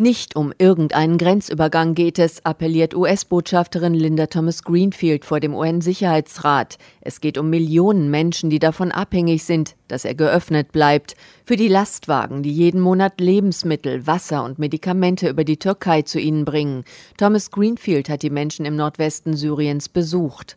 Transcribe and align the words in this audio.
Nicht 0.00 0.36
um 0.36 0.52
irgendeinen 0.58 1.18
Grenzübergang 1.18 1.96
geht 1.96 2.20
es, 2.20 2.44
appelliert 2.44 2.94
US-Botschafterin 2.94 3.94
Linda 3.94 4.28
Thomas 4.28 4.62
Greenfield 4.62 5.24
vor 5.24 5.40
dem 5.40 5.56
UN-Sicherheitsrat. 5.56 6.78
Es 7.00 7.20
geht 7.20 7.36
um 7.36 7.50
Millionen 7.50 8.08
Menschen, 8.08 8.48
die 8.48 8.60
davon 8.60 8.92
abhängig 8.92 9.42
sind, 9.42 9.74
dass 9.88 10.04
er 10.04 10.14
geöffnet 10.14 10.72
bleibt. 10.72 11.16
Für 11.44 11.56
die 11.56 11.68
Lastwagen, 11.68 12.42
die 12.42 12.52
jeden 12.52 12.80
Monat 12.80 13.20
Lebensmittel, 13.20 14.06
Wasser 14.06 14.44
und 14.44 14.58
Medikamente 14.58 15.28
über 15.28 15.44
die 15.44 15.56
Türkei 15.56 16.02
zu 16.02 16.20
ihnen 16.20 16.44
bringen. 16.44 16.84
Thomas 17.16 17.50
Greenfield 17.50 18.08
hat 18.08 18.22
die 18.22 18.30
Menschen 18.30 18.66
im 18.66 18.76
Nordwesten 18.76 19.34
Syriens 19.34 19.88
besucht. 19.88 20.56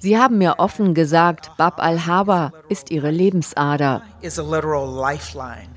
Sie 0.00 0.18
haben 0.18 0.38
mir 0.38 0.54
offen 0.58 0.94
gesagt, 0.94 1.50
Bab 1.58 1.82
al-Haba 1.82 2.52
ist 2.68 2.90
ihre 2.90 3.10
Lebensader. 3.10 4.02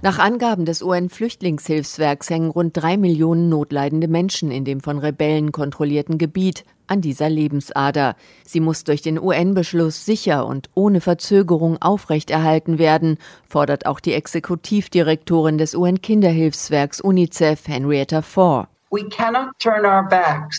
Nach 0.01 0.19
Angaben 0.19 0.65
des 0.65 0.81
UN-Flüchtlingshilfswerks 0.81 2.29
hängen 2.29 2.51
rund 2.51 2.77
drei 2.77 2.97
Millionen 2.97 3.49
notleidende 3.49 4.07
Menschen 4.07 4.51
in 4.51 4.63
dem 4.65 4.79
von 4.79 4.99
Rebellen 4.99 5.51
kontrollierten 5.51 6.17
Gebiet 6.17 6.63
an 6.87 7.01
dieser 7.01 7.29
Lebensader. 7.29 8.15
Sie 8.45 8.59
muss 8.59 8.83
durch 8.83 9.01
den 9.01 9.19
UN-Beschluss 9.19 10.05
sicher 10.05 10.45
und 10.45 10.69
ohne 10.73 11.01
Verzögerung 11.01 11.81
aufrechterhalten 11.81 12.77
werden, 12.77 13.17
fordert 13.47 13.85
auch 13.85 13.99
die 13.99 14.13
Exekutivdirektorin 14.13 15.57
des 15.57 15.75
UN-Kinderhilfswerks 15.75 17.01
UNICEF 17.01 17.67
Henrietta 17.67 18.21
Fore. 18.21 18.67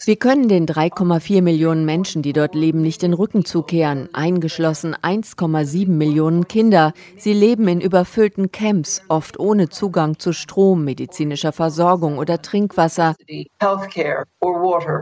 Wir 0.04 0.16
können 0.16 0.48
den 0.48 0.66
3,4 0.66 1.42
Millionen 1.42 1.84
Menschen, 1.84 2.22
die 2.22 2.32
dort 2.32 2.54
leben, 2.54 2.82
nicht 2.82 3.02
den 3.02 3.14
Rücken 3.14 3.44
zukehren, 3.44 4.08
eingeschlossen 4.12 4.94
1,7 4.94 5.88
Millionen 5.88 6.48
Kinder. 6.48 6.92
Sie 7.16 7.32
leben 7.32 7.68
in 7.68 7.80
überfüllten 7.80 8.50
Camps, 8.50 9.02
oft 9.08 9.38
ohne 9.38 9.68
Zugang 9.68 10.18
zu 10.18 10.32
Strom, 10.32 10.84
medizinischer 10.84 11.52
Versorgung 11.52 12.18
oder 12.18 12.42
Trinkwasser. 12.42 13.14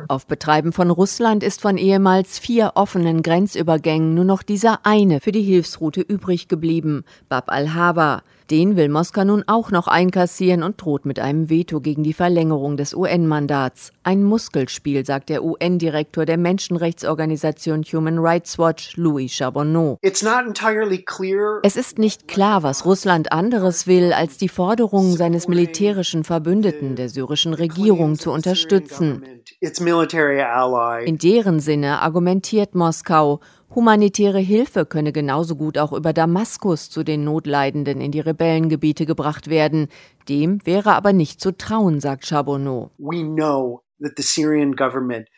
Auf 0.09 0.27
Betreiben 0.27 0.73
von 0.73 0.91
Russland 0.91 1.43
ist 1.43 1.63
von 1.63 1.79
ehemals 1.79 2.39
vier 2.39 2.73
offenen 2.75 3.23
Grenzübergängen 3.23 4.15
nur 4.15 4.25
noch 4.25 4.43
dieser 4.43 4.85
eine 4.85 5.21
für 5.21 5.33
die 5.33 5.43
Hilfsroute 5.43 6.03
übrig 6.03 6.49
geblieben, 6.49 7.05
Bab 7.29 7.51
al-Haba. 7.51 8.23
Den 8.51 8.77
will 8.77 8.91
Moskau 8.91 9.25
nun 9.25 9.43
auch 9.47 9.71
noch 9.71 9.89
einkassieren 9.89 10.63
und 10.63 10.79
droht 10.79 11.07
mit 11.07 11.19
einem 11.19 11.49
Veto 11.49 11.81
gegen 11.81 12.03
die 12.03 12.13
Verlängerung 12.13 12.77
des 12.77 12.95
UN-Mandats. 12.95 13.91
Ein 14.03 14.23
Muskelspiel, 14.23 15.07
sagt 15.07 15.31
der 15.31 15.43
UN-Direktor 15.43 16.27
der 16.27 16.37
Menschenrechtsorganisation 16.37 17.85
Human 17.85 18.19
Rights 18.19 18.59
Watch, 18.59 18.99
Louis 18.99 19.33
Charbonneau. 19.33 19.99
Es 20.03 21.77
ist 21.77 21.99
nicht 21.99 22.29
klar, 22.29 22.63
was 22.63 22.85
Russland 22.85 23.33
anderes 23.33 23.87
will, 23.87 24.13
als 24.13 24.37
die 24.37 24.51
Forderungen 24.51 25.17
seines 25.17 25.49
militärischen 25.49 26.23
Verbündeten, 26.23 26.97
der 26.97 27.09
syrischen 27.09 27.55
Regierung, 27.55 28.19
zu 28.19 28.31
unterstützen. 28.31 29.25
In 29.61 31.19
deren 31.19 31.61
Sinne 31.61 32.03
argumentiert 32.03 32.75
Moskau, 32.75 33.41
Humanitäre 33.75 34.39
Hilfe 34.39 34.87
könne 34.87 35.13
genauso 35.13 35.57
gut 35.57 35.79
auch 35.79 35.93
über 35.93 36.13
Damaskus 36.13 36.91
zu 36.91 37.03
den 37.05 37.25
Notleidenden 37.25 38.01
in 38.01 38.13
die 38.13 38.21
Rebellengebiete 38.21 39.07
gebracht 39.07 39.49
werden. 39.49 39.89
Dem 40.29 40.65
wäre 40.65 40.95
aber 40.95 41.13
nicht 41.13 41.41
zu 41.41 41.57
trauen, 41.57 42.01
sagt 42.01 42.27
Charbonneau. 42.27 42.91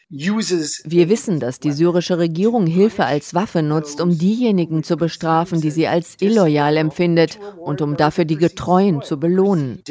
Wir 0.08 1.08
wissen, 1.08 1.40
dass 1.40 1.58
die 1.58 1.72
syrische 1.72 2.18
Regierung 2.18 2.66
Hilfe 2.66 3.04
als 3.04 3.34
Waffe 3.34 3.62
nutzt, 3.62 4.00
um 4.00 4.16
diejenigen 4.16 4.84
zu 4.84 4.96
bestrafen, 4.96 5.60
die 5.60 5.72
sie 5.72 5.88
als 5.88 6.16
illoyal 6.20 6.76
empfindet 6.76 7.40
und 7.58 7.82
um 7.82 7.96
dafür 7.96 8.24
die 8.24 8.36
Getreuen 8.36 9.02
zu 9.02 9.18
belohnen. 9.18 9.82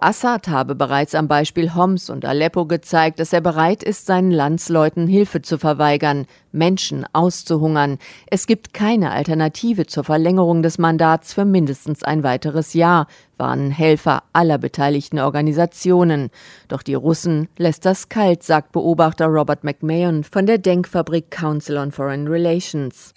Assad 0.00 0.48
habe 0.48 0.74
bereits 0.74 1.14
am 1.14 1.28
Beispiel 1.28 1.74
Homs 1.74 2.08
und 2.08 2.24
Aleppo 2.24 2.64
gezeigt, 2.64 3.20
dass 3.20 3.34
er 3.34 3.42
bereit 3.42 3.82
ist, 3.82 4.06
seinen 4.06 4.30
Landsleuten 4.30 5.06
Hilfe 5.06 5.42
zu 5.42 5.58
verweigern, 5.58 6.26
Menschen 6.52 7.06
auszuhungern. 7.12 7.98
Es 8.26 8.46
gibt 8.46 8.72
keine 8.72 9.10
Alternative 9.10 9.86
zur 9.86 10.04
Verlängerung 10.04 10.62
des 10.62 10.78
Mandats 10.78 11.34
für 11.34 11.44
mindestens 11.44 12.02
ein 12.02 12.22
weiteres 12.22 12.74
Jahr, 12.74 13.06
warnen 13.40 13.72
Helfer 13.72 14.22
aller 14.32 14.58
beteiligten 14.58 15.18
Organisationen. 15.18 16.30
Doch 16.68 16.82
die 16.82 16.94
Russen 16.94 17.48
lässt 17.58 17.84
das 17.84 18.08
kalt, 18.08 18.44
sagt 18.44 18.70
Beobachter 18.70 19.26
Robert 19.26 19.64
McMahon 19.64 20.22
von 20.22 20.46
der 20.46 20.58
Denkfabrik 20.58 21.32
Council 21.32 21.78
on 21.78 21.90
Foreign 21.90 22.28
Relations. 22.28 23.12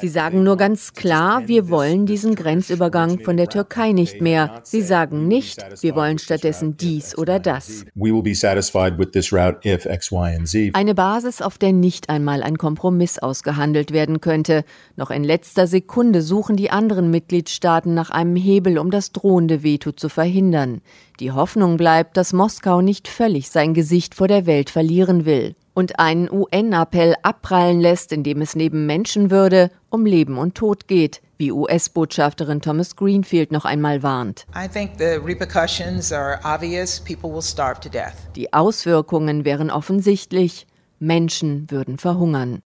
Sie 0.00 0.08
sagen 0.08 0.44
nur 0.44 0.56
ganz 0.56 0.92
klar, 0.92 1.48
wir 1.48 1.68
wollen 1.68 2.06
diesen 2.06 2.36
Grenzübergang 2.36 3.18
von 3.20 3.36
der 3.36 3.48
Türkei 3.48 3.90
nicht 3.92 4.20
mehr. 4.20 4.60
Sie 4.62 4.82
sagen 4.82 5.26
nicht, 5.26 5.64
wir 5.82 5.96
wollen 5.96 6.18
stattdessen 6.18 6.76
dies 6.76 7.18
oder 7.18 7.40
das. 7.40 7.84
Eine 10.74 10.94
Basis, 10.94 11.40
auf 11.40 11.58
der 11.58 11.72
nicht 11.72 12.10
einmal 12.10 12.42
ein 12.42 12.58
Kompromiss 12.58 13.18
ausgehandelt 13.18 13.92
werden 13.92 14.20
könnte. 14.20 14.64
Noch 14.96 15.10
in 15.10 15.24
letzter 15.24 15.66
Sekunde 15.66 16.20
suchen 16.20 16.56
die 16.56 16.70
anderen 16.70 17.10
Mitgliedstaaten 17.14 17.94
nach 17.94 18.10
einem 18.10 18.34
Hebel, 18.34 18.76
um 18.76 18.90
das 18.90 19.12
drohende 19.12 19.62
Veto 19.62 19.92
zu 19.92 20.08
verhindern. 20.08 20.80
Die 21.20 21.30
Hoffnung 21.30 21.76
bleibt, 21.76 22.16
dass 22.16 22.32
Moskau 22.32 22.80
nicht 22.80 23.06
völlig 23.06 23.50
sein 23.50 23.72
Gesicht 23.72 24.16
vor 24.16 24.26
der 24.26 24.46
Welt 24.46 24.68
verlieren 24.68 25.24
will 25.24 25.54
und 25.74 26.00
einen 26.00 26.28
UN-Appell 26.28 27.14
abprallen 27.22 27.80
lässt, 27.80 28.10
in 28.10 28.24
dem 28.24 28.40
es 28.40 28.56
neben 28.56 28.86
Menschenwürde 28.86 29.70
um 29.90 30.06
Leben 30.06 30.38
und 30.38 30.56
Tod 30.56 30.88
geht, 30.88 31.20
wie 31.36 31.52
US-Botschafterin 31.52 32.60
Thomas 32.60 32.96
Greenfield 32.96 33.52
noch 33.52 33.64
einmal 33.64 34.02
warnt. 34.02 34.46
Die 38.34 38.52
Auswirkungen 38.52 39.44
wären 39.44 39.70
offensichtlich. 39.70 40.66
Menschen 40.98 41.70
würden 41.70 41.98
verhungern. 41.98 42.64